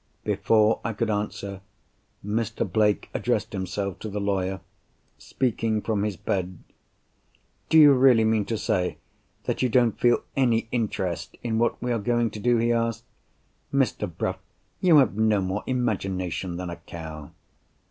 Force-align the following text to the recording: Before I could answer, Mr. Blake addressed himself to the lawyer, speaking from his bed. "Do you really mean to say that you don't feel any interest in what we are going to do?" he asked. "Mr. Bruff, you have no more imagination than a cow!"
Before 0.23 0.81
I 0.83 0.93
could 0.93 1.11
answer, 1.11 1.61
Mr. 2.25 2.67
Blake 2.67 3.11
addressed 3.13 3.53
himself 3.53 3.99
to 3.99 4.09
the 4.09 4.19
lawyer, 4.19 4.61
speaking 5.19 5.79
from 5.79 6.01
his 6.01 6.17
bed. 6.17 6.57
"Do 7.69 7.77
you 7.77 7.93
really 7.93 8.23
mean 8.25 8.45
to 8.45 8.57
say 8.57 8.97
that 9.43 9.61
you 9.61 9.69
don't 9.69 9.99
feel 9.99 10.23
any 10.35 10.67
interest 10.71 11.37
in 11.43 11.59
what 11.59 11.79
we 11.83 11.91
are 11.91 11.99
going 11.99 12.31
to 12.31 12.39
do?" 12.39 12.57
he 12.57 12.73
asked. 12.73 13.05
"Mr. 13.71 14.11
Bruff, 14.11 14.39
you 14.79 14.97
have 14.97 15.17
no 15.17 15.39
more 15.39 15.63
imagination 15.67 16.57
than 16.57 16.71
a 16.71 16.77
cow!" 16.77 17.29